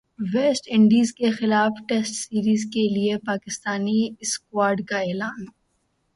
waste 0.33 0.67
انڈیزکےخلاف 0.71 1.81
test 1.89 2.13
series 2.15 2.65
کے 2.73 2.87
لیےپاکستانی 2.93 3.99
اسکواڈ 4.19 4.81
کا 4.87 4.99
اعلان 4.99 5.45